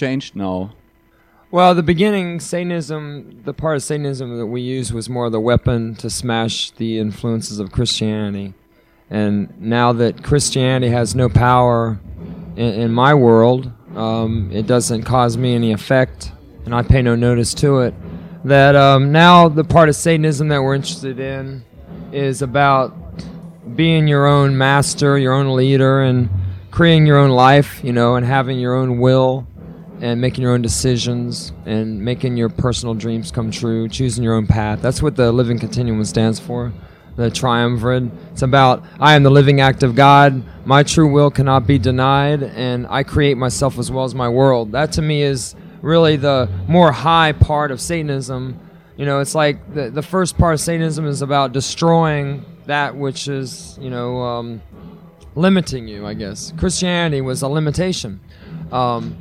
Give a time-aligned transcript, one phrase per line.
[0.00, 0.72] changed now?
[1.50, 5.94] Well, the beginning, Satanism, the part of Satanism that we used was more the weapon
[5.96, 8.54] to smash the influences of Christianity.
[9.10, 12.00] And now that Christianity has no power
[12.56, 16.32] in, in my world, um, it doesn't cause me any effect,
[16.64, 17.94] and I pay no notice to it.
[18.44, 21.62] That um, now the part of Satanism that we're interested in
[22.10, 22.96] is about
[23.76, 26.30] being your own master, your own leader, and
[26.70, 29.46] creating your own life, you know, and having your own will
[30.00, 34.46] and making your own decisions and making your personal dreams come true, choosing your own
[34.46, 34.80] path.
[34.80, 36.72] That's what the living continuum stands for.
[37.16, 38.10] The triumvirate.
[38.32, 40.42] It's about I am the living act of God.
[40.64, 44.72] My true will cannot be denied, and I create myself as well as my world.
[44.72, 48.58] That to me is really the more high part of Satanism.
[48.96, 53.28] You know, it's like the the first part of Satanism is about destroying that which
[53.28, 54.62] is you know um,
[55.34, 56.06] limiting you.
[56.06, 58.20] I guess Christianity was a limitation.
[58.72, 59.16] Um,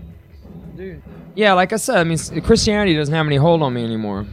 [1.35, 4.25] yeah, like I said, I mean, Christianity doesn't have any hold on me anymore.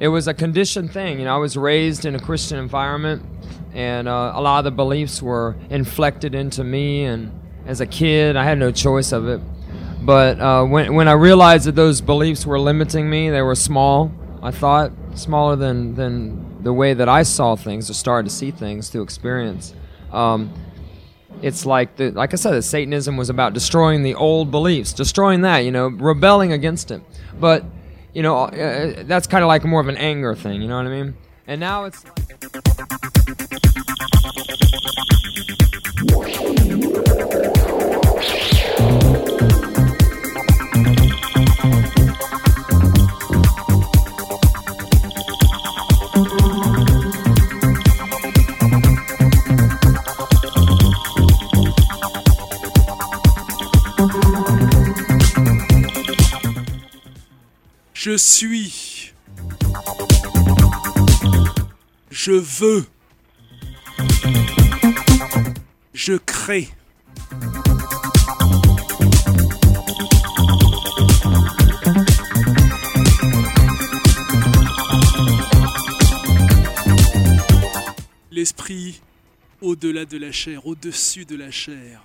[0.00, 1.18] It was a conditioned thing.
[1.18, 3.22] You know, I was raised in a Christian environment,
[3.72, 7.04] and uh, a lot of the beliefs were inflected into me.
[7.04, 7.32] And
[7.66, 9.40] as a kid, I had no choice of it.
[10.02, 14.12] But uh, when when I realized that those beliefs were limiting me, they were small.
[14.42, 18.50] I thought smaller than than the way that I saw things or started to see
[18.50, 19.74] things through experience.
[20.12, 20.52] Um,
[21.44, 25.58] it's like the like I said, Satanism was about destroying the old beliefs, destroying that,
[25.58, 27.02] you know, rebelling against it.
[27.38, 27.66] But
[28.14, 30.62] you know, uh, that's kind of like more of an anger thing.
[30.62, 31.14] You know what I mean?
[31.46, 32.02] And now it's.
[58.06, 59.14] Je suis.
[62.10, 62.84] Je veux.
[65.94, 66.68] Je crée.
[78.30, 79.00] L'esprit
[79.62, 82.02] au-delà de la chair, au-dessus de la chair.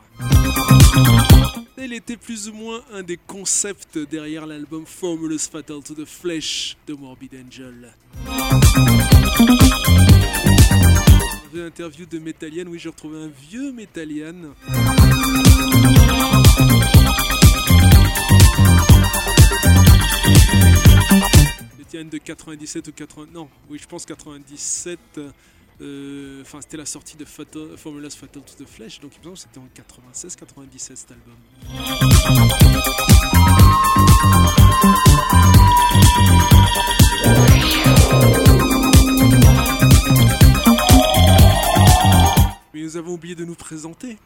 [1.78, 6.78] Elle était plus ou moins un des concepts derrière l'album Formulas Fatal to the Flesh
[6.88, 7.94] de Morbid Angel.
[11.56, 12.20] Interview de
[12.68, 14.54] oui j'ai retrouvé un vieux Metallian.
[21.78, 23.28] Metallian de 97 ou 80...
[23.34, 25.00] Non, oui je pense 97...
[25.82, 29.36] Euh, enfin, c'était la sortie de Fatal, Formulas Fatal to the Flesh, donc il me
[29.36, 29.70] semble que c'était en
[30.76, 31.36] 96-97 cet album.
[42.74, 44.18] Mais nous avons oublié de nous présenter.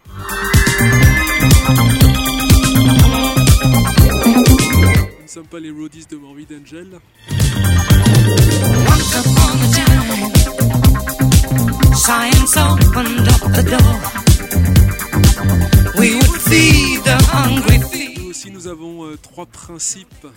[5.18, 7.00] Nous ne sommes pas les roadies de Morbid Angel.
[12.04, 13.96] Science opened up the door.
[15.98, 17.80] We would feed the hungry.
[18.18, 20.28] Nous aussi, nous avons euh, trois principes.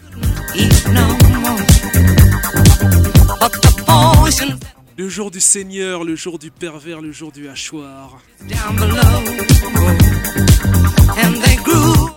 [4.96, 8.20] Le jour du Seigneur, le jour du pervers, le jour du hachoir.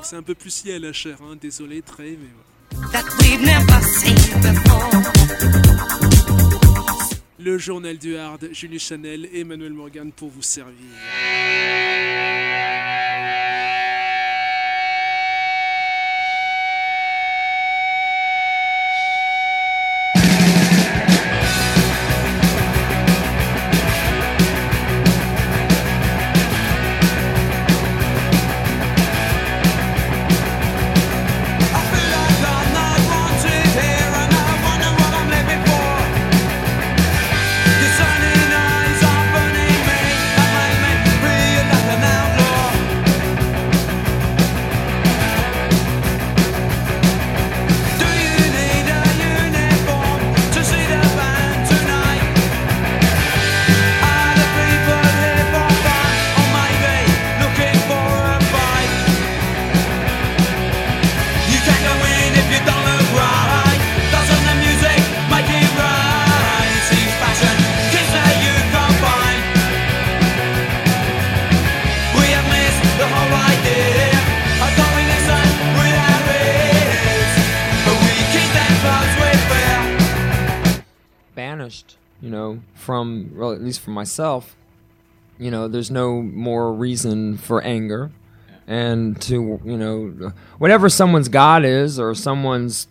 [0.04, 1.38] C'est un peu plus ciel la chair, hein.
[1.42, 2.30] désolé, très, mais.
[2.92, 3.02] That
[7.40, 10.76] le journal du hard, Julie Chanel et Emmanuel Morgan pour vous servir.
[83.70, 84.56] Least for myself,
[85.38, 88.12] you know, there's no more reason for anger,
[88.68, 92.88] and to you know, whatever someone's God is or someone's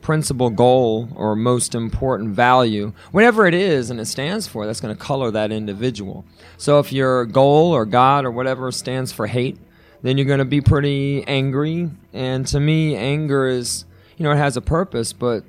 [0.00, 4.94] principal goal or most important value, whatever it is and it stands for, that's going
[4.94, 6.24] to color that individual.
[6.56, 9.58] So if your goal or God or whatever stands for hate,
[10.02, 11.90] then you're going to be pretty angry.
[12.12, 13.84] And to me, anger is,
[14.16, 15.44] you know, it has a purpose, but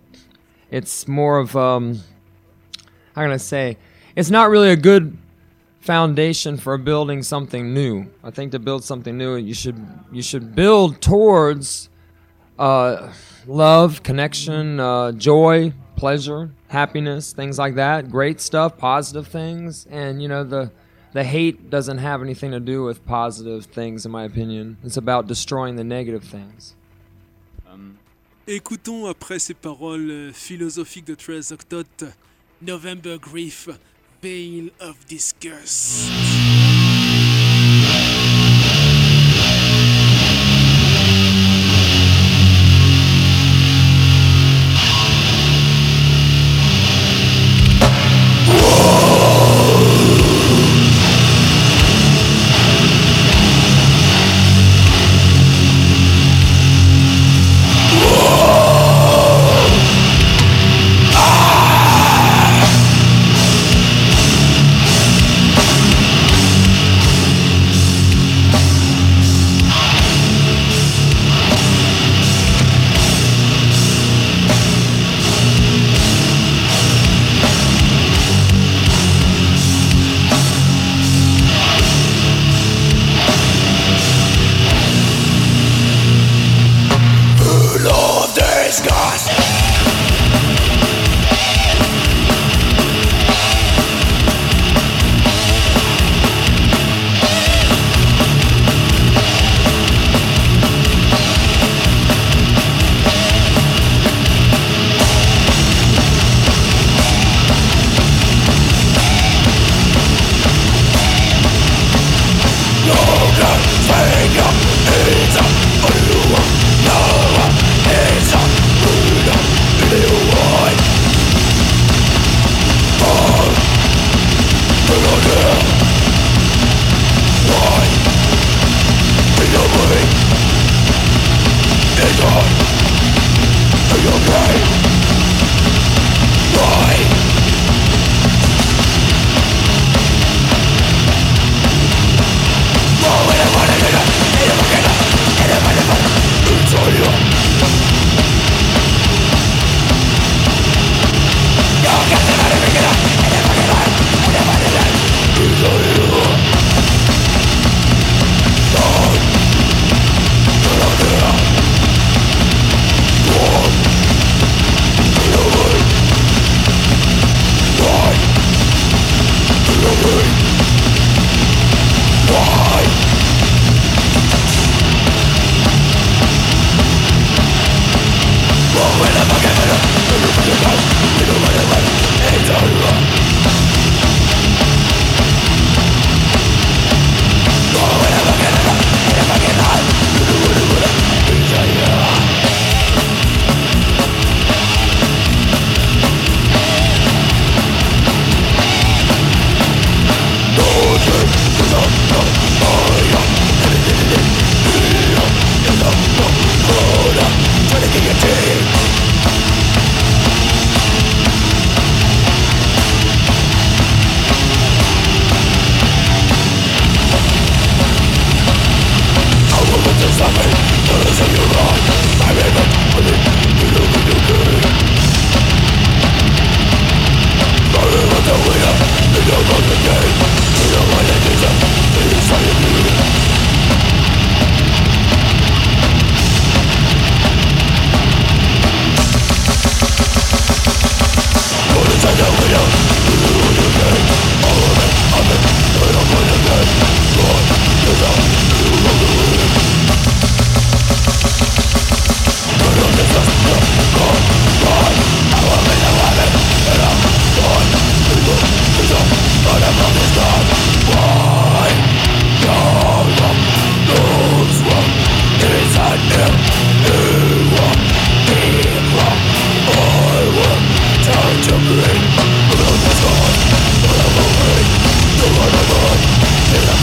[0.69, 2.01] it's more of, um,
[3.15, 3.77] how can I say,
[4.15, 5.17] it's not really a good
[5.79, 8.07] foundation for building something new.
[8.23, 11.89] I think to build something new, you should you should build towards
[12.59, 13.11] uh,
[13.47, 18.09] love, connection, uh, joy, pleasure, happiness, things like that.
[18.09, 20.71] Great stuff, positive things, and you know the
[21.13, 24.77] the hate doesn't have anything to do with positive things, in my opinion.
[24.83, 26.75] It's about destroying the negative things.
[27.69, 27.97] Um,
[28.47, 32.13] Écoutons après ces paroles euh, philosophiques de Tres Octot,
[32.61, 33.69] November Grief,
[34.21, 36.20] Veil of Disgust.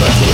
[0.00, 0.27] Gracias.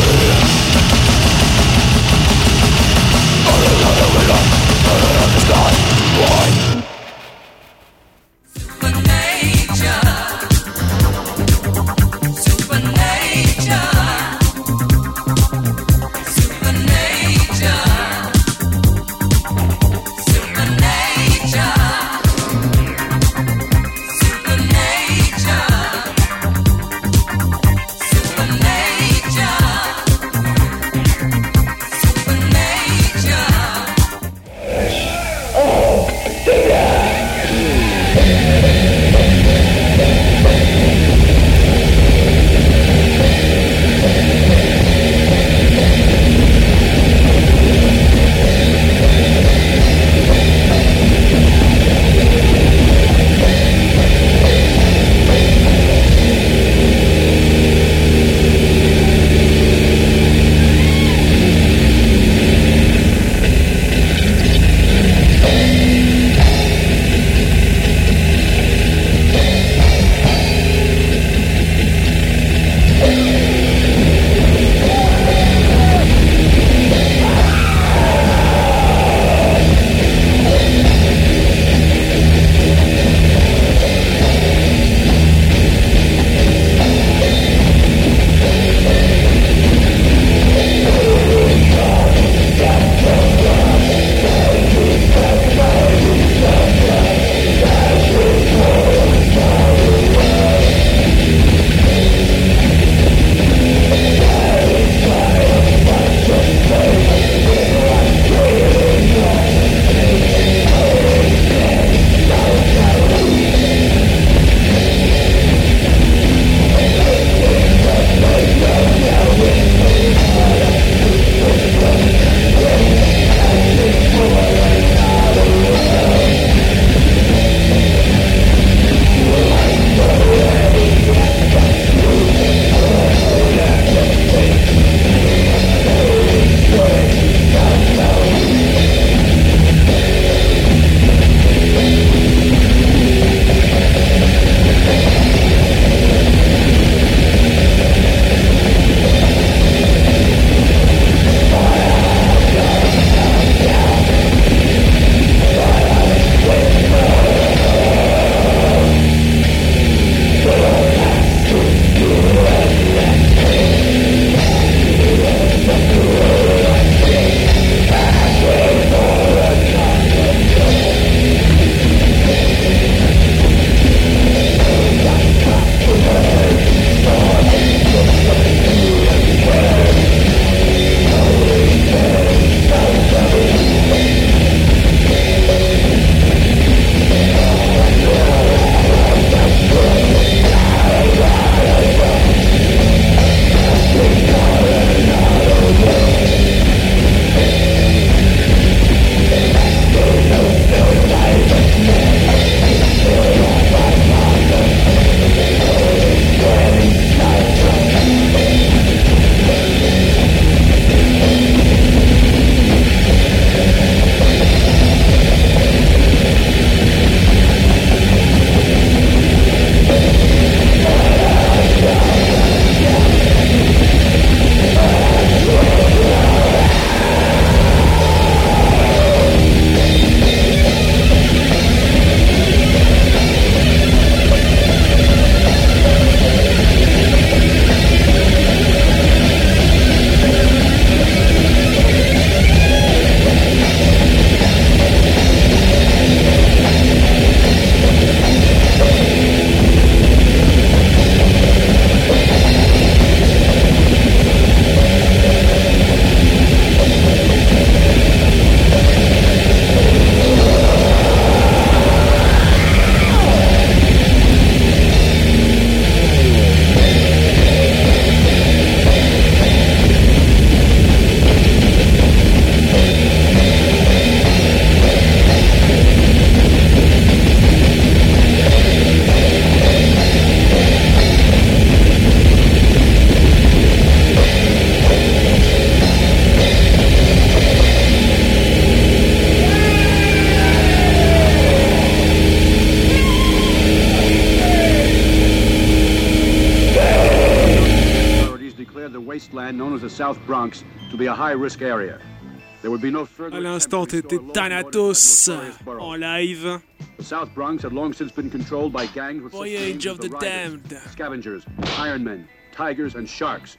[304.03, 305.31] T'étais Thanatos
[305.67, 306.61] en live.
[306.99, 310.79] The South Bronx had long since been controlled by gangs with Voyage of the Damned.
[310.91, 311.45] Scavengers,
[311.79, 313.59] Iron Men, Tigers, and Sharks.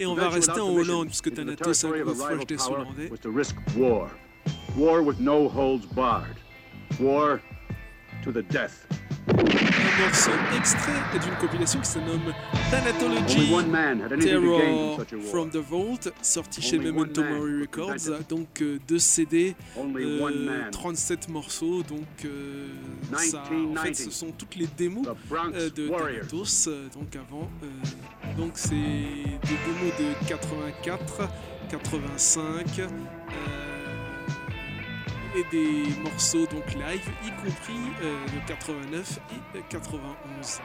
[0.00, 2.30] Et on va rester en Hollande, puisque Thanatos a un territory of gros a froche
[2.30, 3.10] rival des power Hollandais.
[3.10, 4.10] was to risk war.
[4.76, 6.36] War with no holds barred.
[7.00, 7.40] War
[8.22, 8.86] to the death.
[9.98, 12.32] Un morceau extrait d'une compilation qui se nomme
[12.70, 13.50] Thanatology
[14.20, 18.24] Terror from the Vault, sorti chez Memento Mori Records.
[18.28, 20.70] Donc euh, deux CD, euh, one man.
[20.70, 21.82] 37 morceaux.
[21.82, 22.68] Donc euh,
[23.16, 23.82] ça, en 1990.
[23.82, 25.88] fait, ce sont toutes les démos euh, de.
[25.88, 26.68] Thanatos.
[26.94, 27.50] Donc avant,
[28.36, 31.28] donc c'est des démos de 84,
[31.70, 32.82] 85.
[35.36, 39.18] Et des morceaux donc live, y compris euh, de 89
[39.54, 40.60] et euh, 91.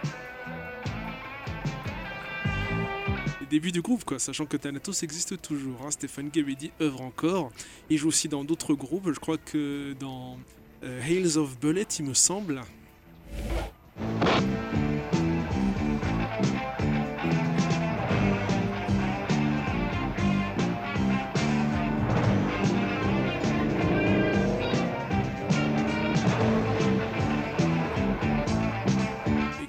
[3.41, 5.82] Les débuts du groupe, quoi, sachant que Thanatos existe toujours.
[5.86, 5.91] hein.
[5.91, 7.52] Stéphane Gabedi œuvre encore.
[7.89, 9.12] Il joue aussi dans d'autres groupes.
[9.13, 10.38] Je crois que dans
[10.84, 12.62] euh, Hails of Bullet, il me semble.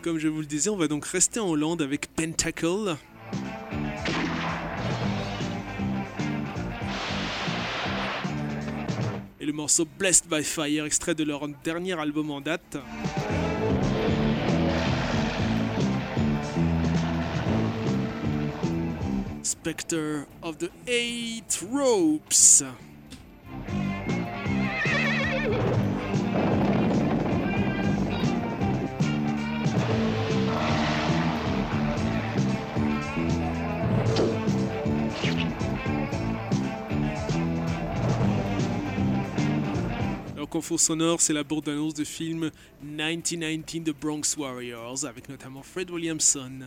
[0.04, 2.94] Comme je vous le disais, on va donc rester en Hollande avec Pentacle.
[9.40, 12.76] Et le morceau Blessed by Fire, extrait de leur dernier album en date.
[19.42, 22.62] Spectre of the Eight Ropes.
[40.54, 45.90] Qu'en fond sonore, c'est la bande-annonce de film 1919 The Bronx Warriors, avec notamment Fred
[45.90, 46.60] Williamson.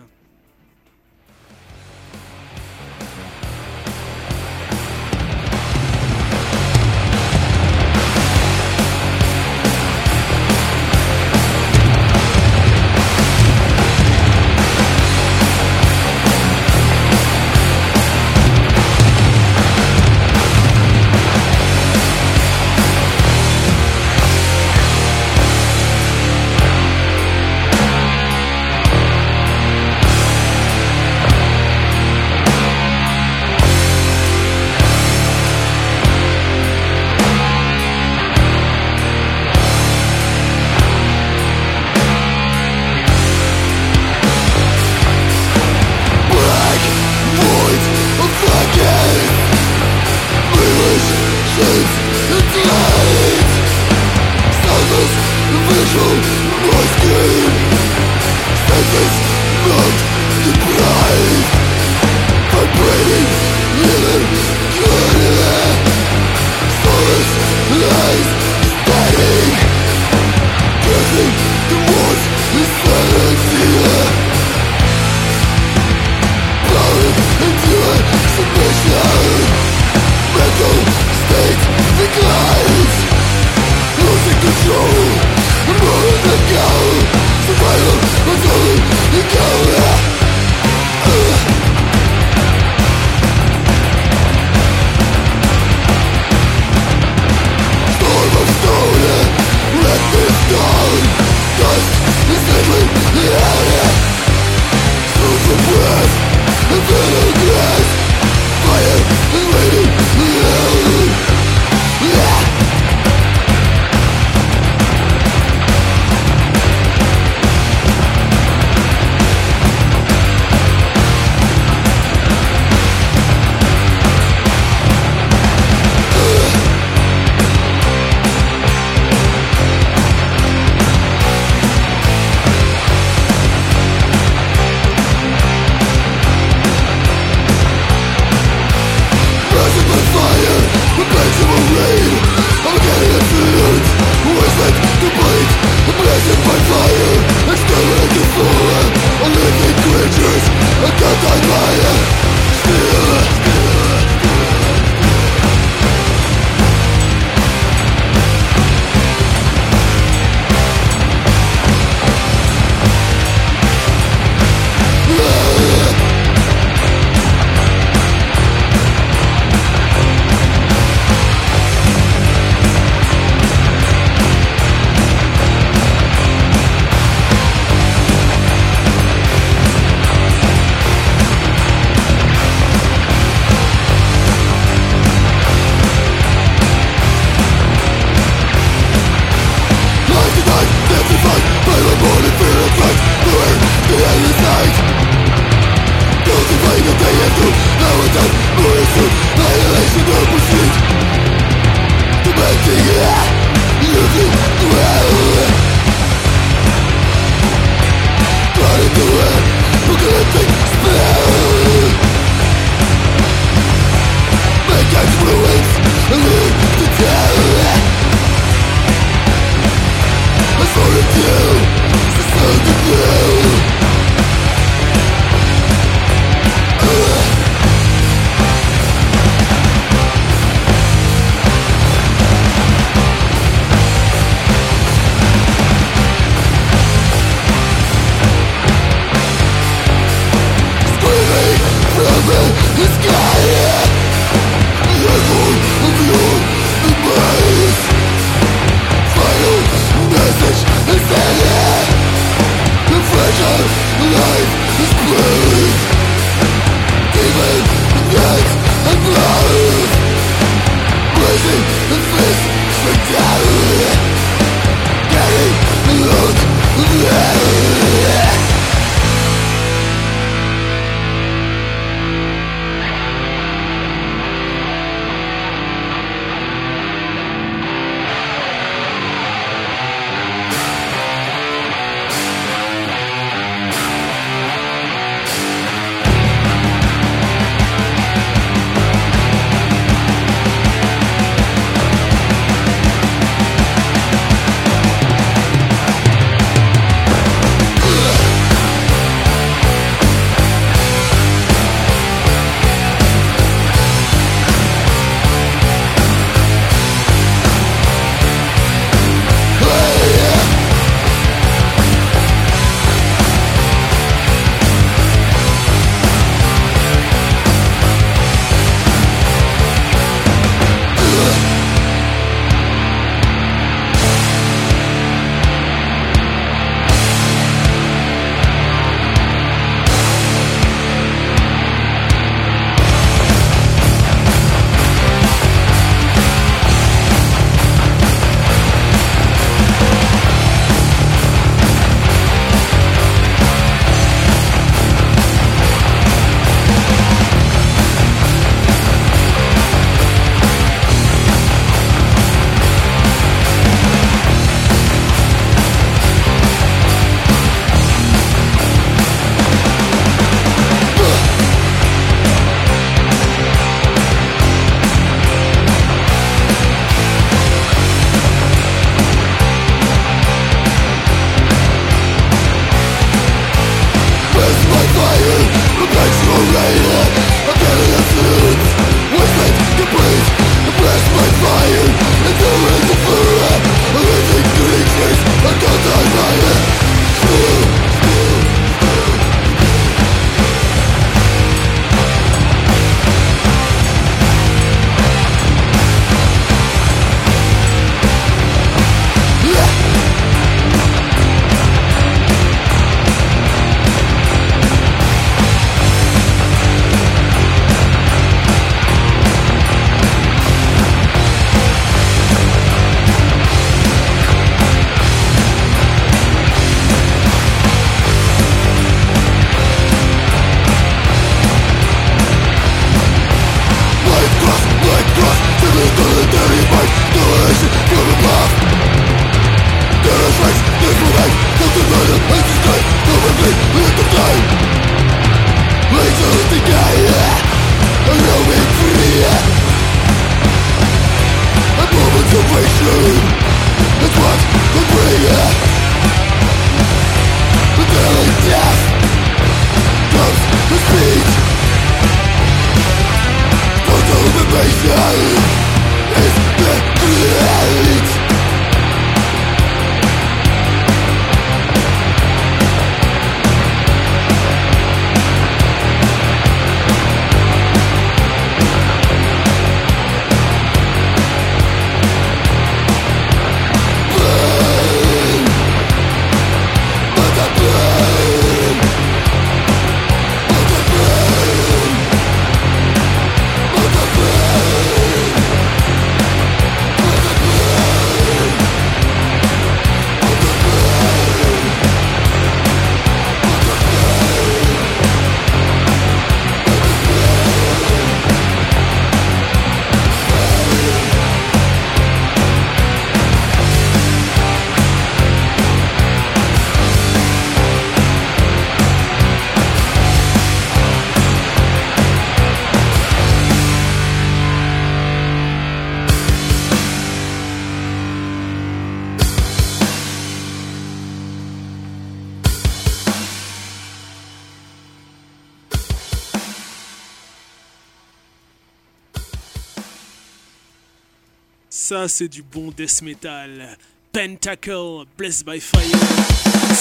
[531.88, 533.78] Ça, c'est du bon death metal.
[534.12, 535.86] Pentacle, Blessed by Fire.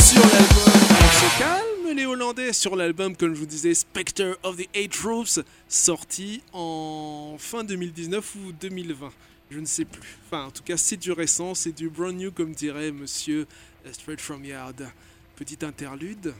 [0.03, 0.73] Sur l'album,
[1.12, 2.53] se calme les Hollandais.
[2.53, 5.38] Sur l'album, comme je vous disais, Spectre of the Eight Troops,
[5.69, 9.12] sorti en fin 2019 ou 2020.
[9.53, 10.19] Je ne sais plus.
[10.27, 13.47] Enfin, en tout cas, c'est du récent, c'est du brand new, comme dirait monsieur
[13.92, 14.90] Straight from Yard.
[15.37, 16.35] Petite interlude.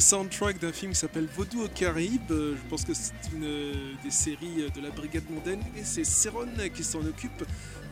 [0.00, 2.30] Soundtrack d'un film qui s'appelle Vaudou aux Caraïbes.
[2.30, 5.84] Euh, Je pense que c'est une euh, des séries euh, de la Brigade mondaine et
[5.84, 7.44] c'est Céron qui s'en occupe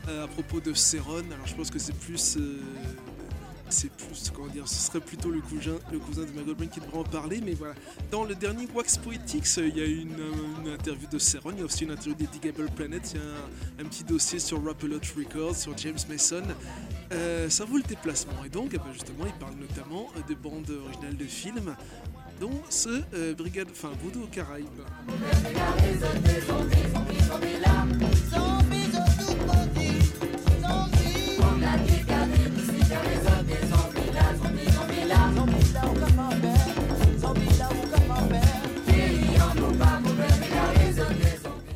[0.06, 1.24] à propos de Céron.
[1.32, 2.38] Alors je pense que c'est plus.
[3.70, 6.98] C'est plus, comment dire, ce serait plutôt le cousin, le cousin de Brain qui devrait
[6.98, 7.74] en parler, mais voilà.
[8.10, 11.50] Dans le dernier Wax Poetics, euh, il y a une, euh, une interview de Céron,
[11.52, 14.38] il y a aussi une interview des Digable Planet, il y a un, petit dossier
[14.38, 16.42] sur Rapalot Records, sur James Mason.
[17.12, 18.44] Euh, ça vaut le déplacement.
[18.44, 21.74] Et donc, eh ben, justement, il parle notamment des bandes originales de films,
[22.40, 24.66] dont ce Brigade, enfin, Voodoo aux Caraïbes.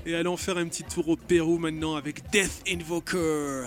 [0.04, 3.66] Et allons faire un petit tour au Pérou maintenant avec Death Invoker.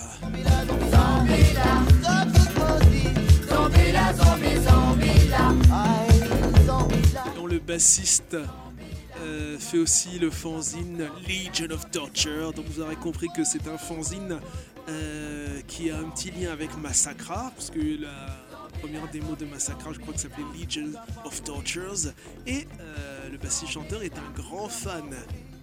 [7.36, 8.36] dont le bassiste
[9.22, 12.52] euh, fait aussi le fanzine Legion of Torture.
[12.54, 14.40] Donc vous aurez compris que c'est un fanzine
[14.90, 18.46] euh, qui a un petit lien avec Massacra, parce que la
[18.82, 20.92] première démo de Massacra, je crois que ça s'appelait Legion
[21.24, 22.12] of Tortures.
[22.46, 25.16] Et euh, le bassiste chanteur est un grand fan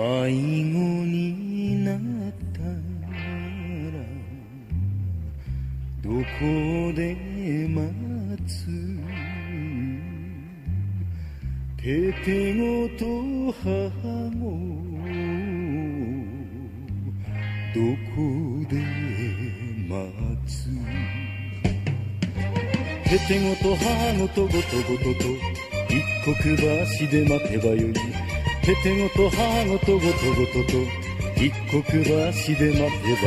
[0.00, 1.98] 迷子になっ
[2.54, 2.72] たら
[6.00, 6.16] どこ
[6.96, 7.04] で
[7.68, 7.84] 待
[8.46, 8.64] つ？
[11.76, 13.04] ててごと
[13.62, 13.68] 母
[14.36, 14.40] も
[17.74, 17.78] ど
[18.16, 18.18] こ
[18.70, 18.72] で
[19.86, 19.92] 待
[20.46, 20.50] つ？
[23.04, 23.84] ててごと母
[24.18, 25.28] ごとごとごとと
[25.90, 27.92] 一刻橋で待てばよい
[28.74, 30.78] ててごと歯ごとごとごとと
[31.34, 31.98] 一刻橋
[32.54, 33.26] で待てば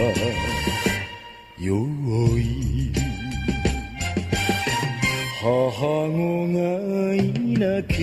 [1.59, 1.67] よ
[2.37, 2.93] い
[5.41, 6.55] 母子が
[7.15, 7.17] い
[7.59, 7.93] なけ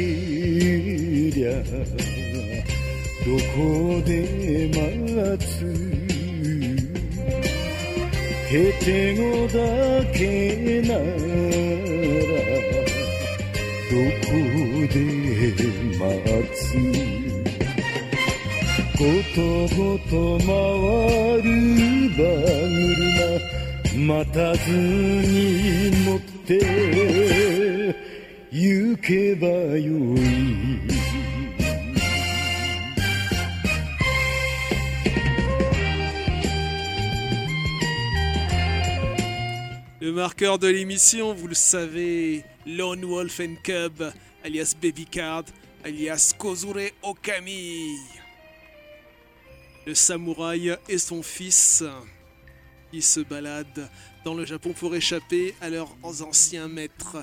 [1.33, 1.49] りゃ
[3.25, 3.59] どこ
[4.05, 4.11] で
[4.75, 5.49] 待つ
[8.53, 8.85] へて
[9.17, 9.57] ごだ
[10.13, 10.21] け
[10.83, 11.01] なら
[13.89, 14.31] どこ
[14.93, 15.01] で
[15.99, 17.20] 待つ？
[19.00, 19.42] ごと
[19.76, 21.50] ごと回る
[22.16, 22.24] バ
[22.96, 27.96] 車待たずに乗って
[28.52, 31.06] 行けばよい
[40.06, 44.12] Le marqueur de l'émission, vous le savez, Lone Wolf and Cub,
[44.44, 45.46] alias Baby Card,
[45.84, 48.19] alias Kozure Okami.
[49.91, 51.83] le samouraï et son fils
[52.93, 53.89] qui se baladent
[54.25, 57.17] dans le Japon pour échapper à leurs anciens maîtres.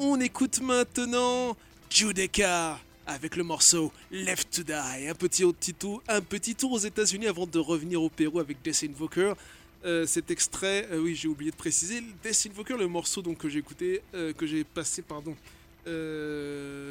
[0.00, 1.56] On écoute maintenant
[1.88, 5.06] Judeka avec le morceau Left to Die.
[5.08, 8.82] Un petit, tour, un petit tour aux États-Unis avant de revenir au Pérou avec Death
[8.90, 9.36] Invoker.
[9.84, 13.48] Euh, cet extrait, euh, oui, j'ai oublié de préciser, Death Invoker, le morceau donc que
[13.48, 15.36] j'ai écouté, euh, que j'ai passé, pardon,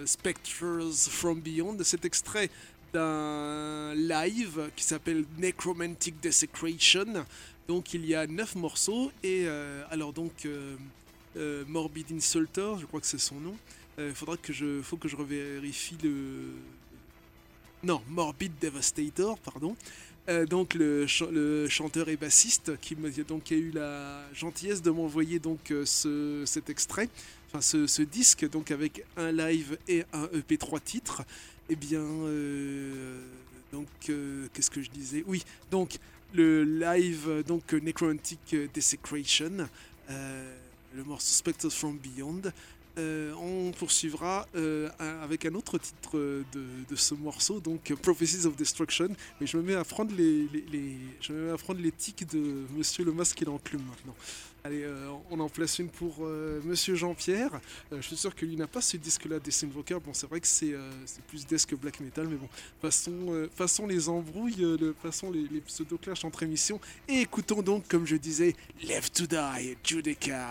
[0.05, 0.49] Spectres
[1.11, 2.49] from Beyond, cet extrait
[2.93, 7.25] d'un live qui s'appelle Necromantic Desecration.
[7.67, 10.75] Donc il y a 9 morceaux et euh, alors donc euh,
[11.35, 13.55] euh, Morbid Insulter, je crois que c'est son nom.
[13.99, 16.53] Il faudra que je, faut que je revérifie le.
[17.83, 19.75] Non, Morbid Devastator, pardon.
[20.49, 25.39] Donc le, le chanteur et bassiste qui me donc a eu la gentillesse de m'envoyer
[25.39, 27.09] donc ce, cet extrait,
[27.47, 31.23] enfin ce, ce disque donc avec un live et un EP 3 titres.
[31.69, 33.19] Eh bien euh,
[33.71, 35.23] donc euh, qu'est-ce que je disais?
[35.27, 35.97] Oui donc
[36.33, 39.67] le live donc Necromantic Desecration,
[40.09, 40.55] euh,
[40.95, 42.41] le morceau Spectres from Beyond.
[42.99, 44.47] On poursuivra
[45.21, 49.09] avec un autre titre de, de ce morceau, donc Prophecies of Destruction.
[49.39, 50.49] Mais je me mets à prendre les-
[51.21, 54.15] je me mets à prendre les tics de Monsieur le Masque et l'enclume maintenant.
[54.63, 57.61] Allez, euh, on en place une pour euh, Monsieur Jean-Pierre.
[57.93, 60.01] Euh, je suis sûr que lui n'a pas ce disque-là des Invoker.
[60.01, 60.75] Bon, c'est vrai que c'est
[61.27, 62.49] plus death que black metal, mais bon,
[62.81, 66.81] passons, les embrouilles, le- passons les, les pseudo-clashs entre émissions.
[67.07, 70.49] Et écoutons donc, comme je disais, Left to Die, Judica.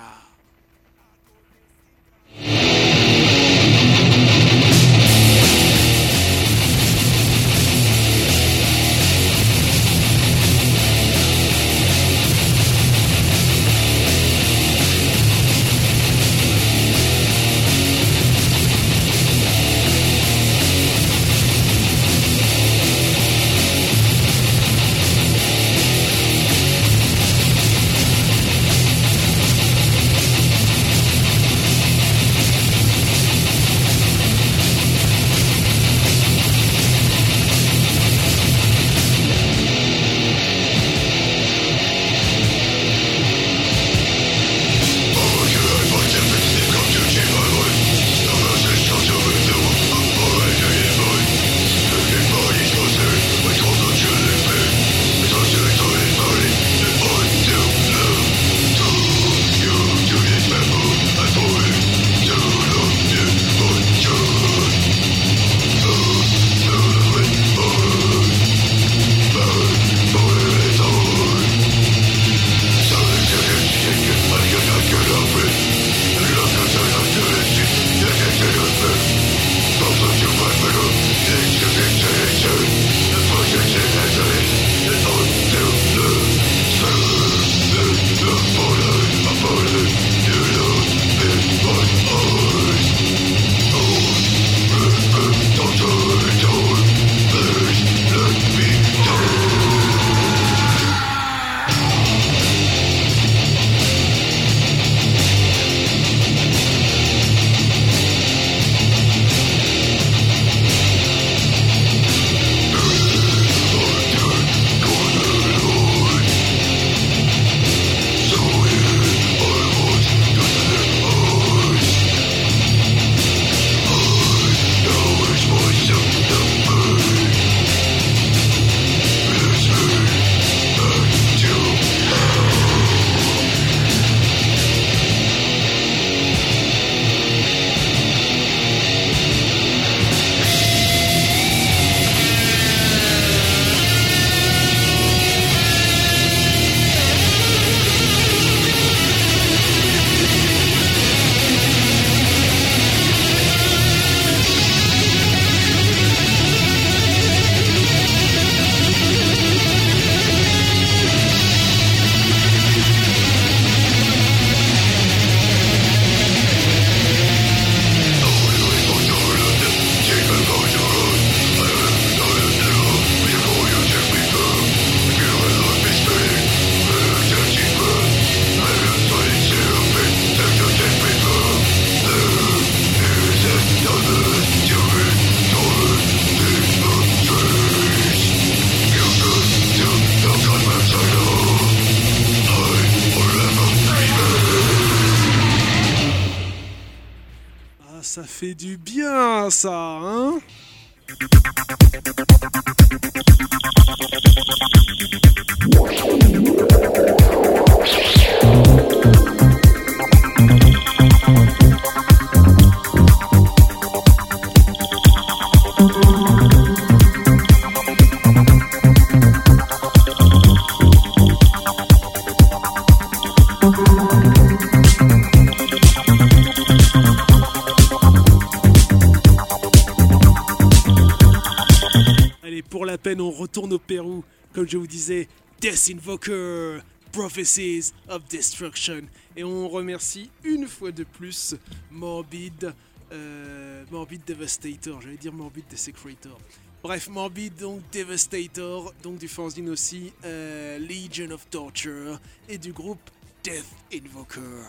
[233.66, 235.28] Retourne au Pérou, comme je vous disais,
[235.60, 239.02] Death Invoker, Prophecies of Destruction.
[239.36, 241.54] Et on remercie une fois de plus
[241.90, 242.72] Morbid,
[243.12, 246.38] euh, Morbid Devastator, j'allais dire Morbid Desecrator.
[246.82, 253.10] Bref, Morbid, donc Devastator, donc du fanzine aussi, euh, Legion of Torture, et du groupe
[253.42, 254.66] Death Invoker.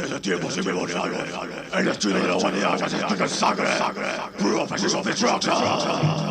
[0.00, 1.20] Desde tiempos inmemoriales,
[1.74, 3.68] el destino de la humanidad escrito en sangre.
[4.38, 6.29] Prophecies of destruction.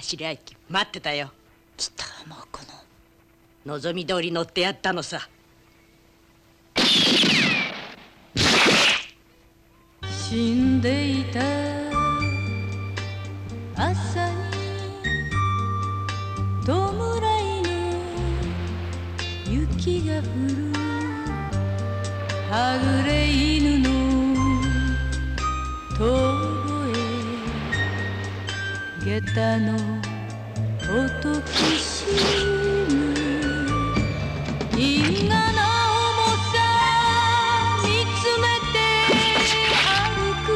[0.00, 1.30] 待ってたよ。
[1.76, 2.62] 北浜こ
[3.66, 3.74] の。
[3.74, 5.28] 望み通り乗ってやったのさ。
[10.28, 11.40] 死んでいた。
[13.76, 14.34] 朝に。
[16.64, 17.68] 弔いの。
[19.50, 20.72] 雪が降る。
[22.50, 23.90] はぐれ犬の。
[25.98, 26.29] 遠
[29.10, 29.74] 下駄の
[30.88, 31.50] 音き
[31.80, 32.94] しむ
[34.78, 35.58] 因果の。
[35.98, 36.54] 重さ
[37.82, 38.78] 見つめて
[39.74, 39.90] 歩
[40.46, 40.48] く。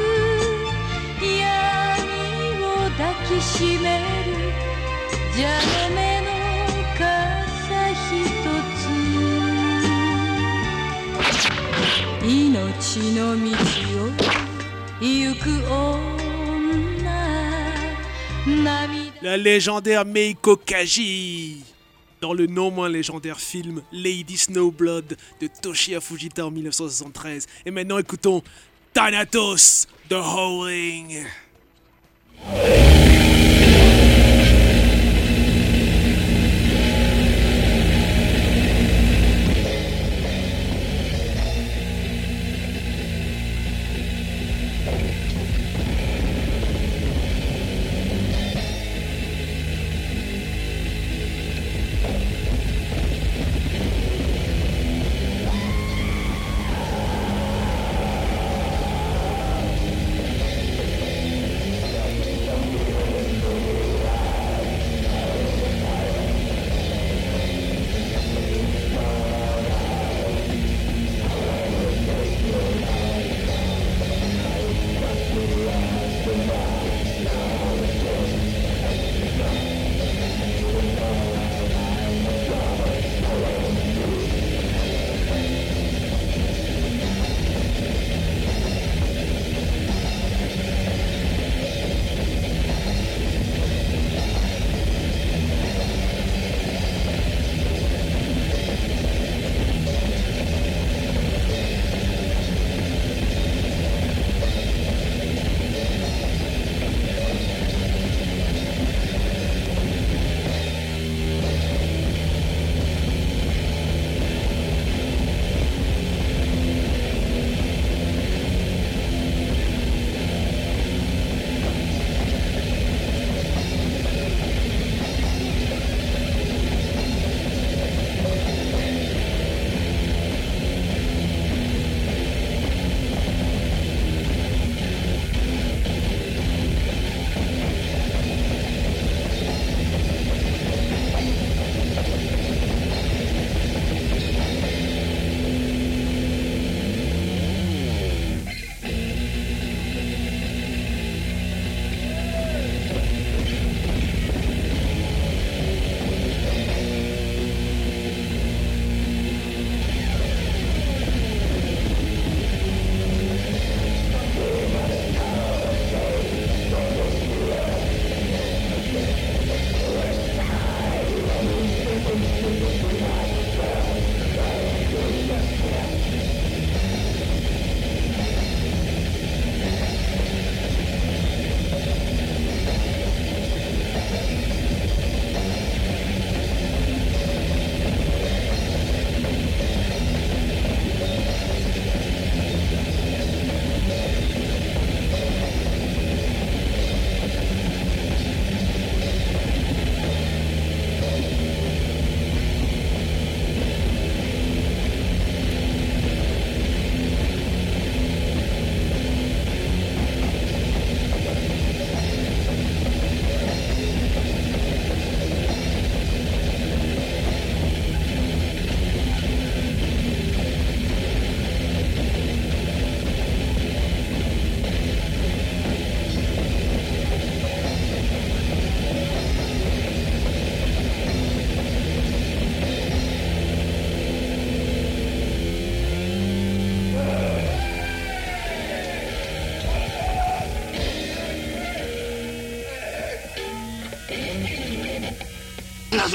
[1.20, 1.34] 闇
[2.62, 3.50] を抱きし
[3.82, 4.30] める。
[5.34, 6.30] じゃ邪めの
[6.96, 7.02] 傘
[7.90, 8.46] ひと
[8.78, 8.86] つ
[12.24, 12.30] 命
[13.16, 13.50] の道
[14.04, 14.14] を
[15.00, 15.04] 行
[15.42, 15.44] く
[19.24, 21.64] La légendaire Meiko Kaji
[22.20, 27.46] dans le non moins légendaire film Lady Snowblood de Toshiya Fujita en 1973.
[27.64, 28.42] Et maintenant écoutons
[28.92, 31.24] Thanatos The Howling.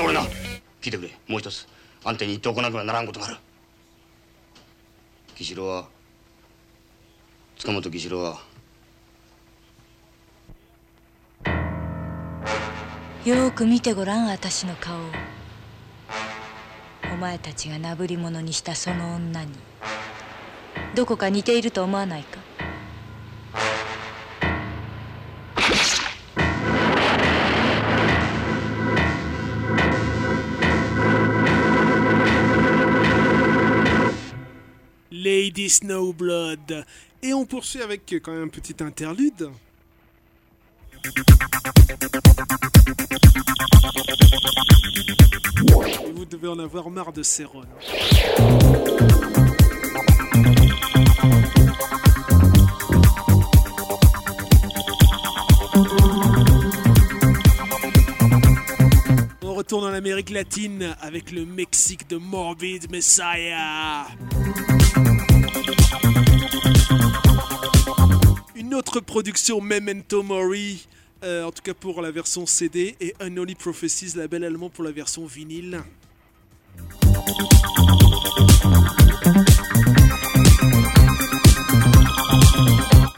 [0.02, 0.22] 俺な
[0.82, 1.10] 聞いてくれ。
[1.28, 1.68] もう一つ。
[2.04, 3.38] あんたに言っておかなくはならんことがある。
[5.38, 5.88] 義四郎は
[7.58, 8.40] 塚本義四郎は。
[13.26, 15.02] よく見てごらん私の顔を。
[17.14, 19.52] お前たちがなぶり者にしたその女に。
[20.96, 22.39] どこか似ていると思わないか？
[35.70, 36.86] Snowblood.
[37.22, 39.50] Et on poursuit avec quand même un petit interlude.
[46.14, 47.64] Vous devez en avoir marre de Céron.
[59.42, 64.08] On retourne en Amérique latine avec le Mexique de Morbid Messiah.
[68.90, 70.88] Contre-production Memento Mori,
[71.24, 74.92] euh, en tout cas pour la version CD, et Unholy Prophecies, label allemand pour la
[74.92, 75.84] version vinyle.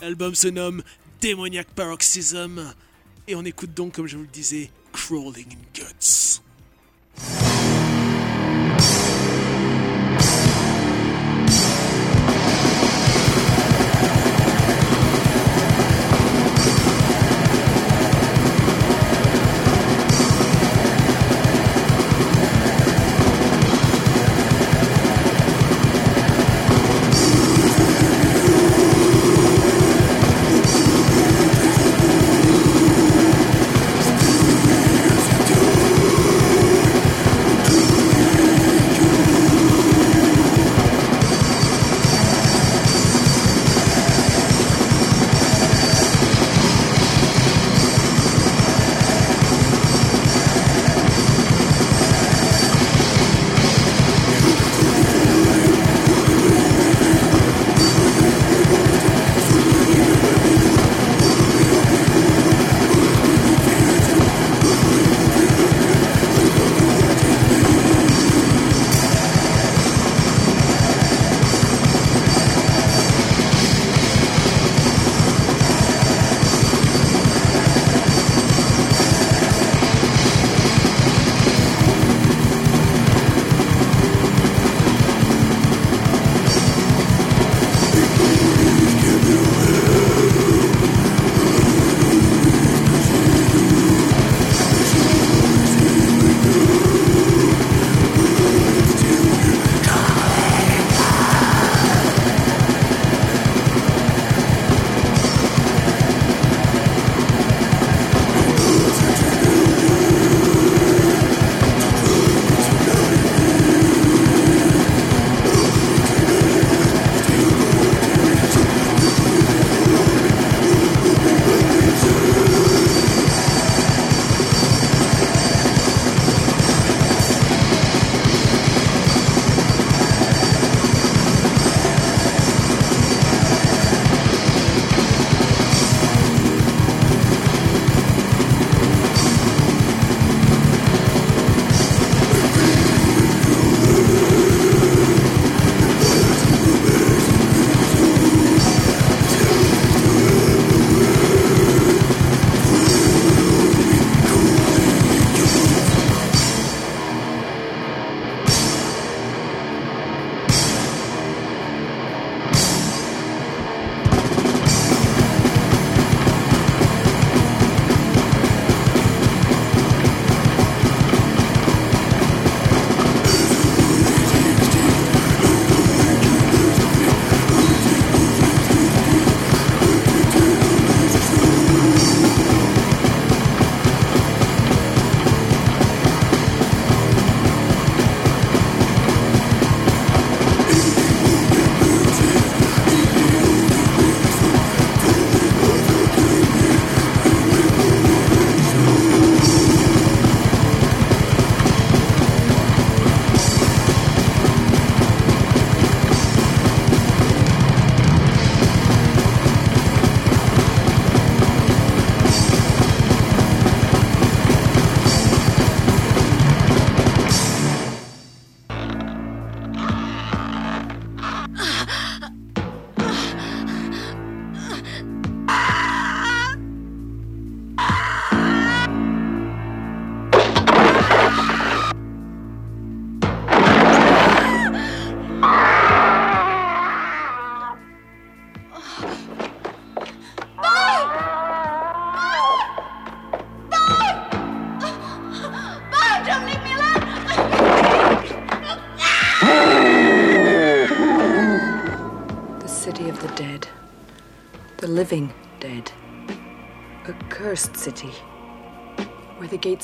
[0.02, 0.84] L'album se nomme
[1.22, 2.74] Demoniac Paroxysm,
[3.30, 6.42] et on écoute donc, comme je vous le disais, Crawling in Guts.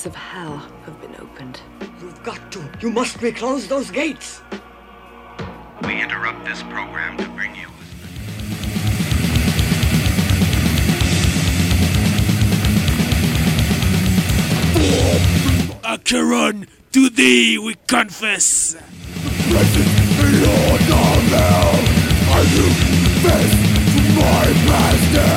[0.08, 0.56] Of hell
[0.86, 1.60] have been opened.
[2.00, 2.64] You've got to.
[2.80, 4.40] You must reclose those gates.
[5.82, 7.68] We interrupt this program to bring you.
[15.84, 18.74] Acheron, to thee we confess.
[18.74, 18.86] Lord
[21.04, 21.76] of hell,
[22.32, 23.52] I confess
[23.92, 25.32] to my master.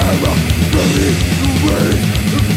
[0.72, 1.12] Satan the
[1.74, 2.21] earth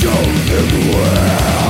[0.00, 1.67] shows everywhere